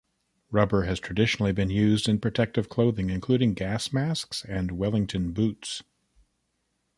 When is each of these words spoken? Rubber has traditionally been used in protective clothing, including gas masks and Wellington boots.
Rubber 0.49 0.85
has 0.85 0.99
traditionally 0.99 1.51
been 1.51 1.69
used 1.69 2.09
in 2.09 2.19
protective 2.19 2.69
clothing, 2.69 3.11
including 3.11 3.53
gas 3.53 3.93
masks 3.93 4.43
and 4.45 4.71
Wellington 4.71 5.31
boots. 5.31 5.83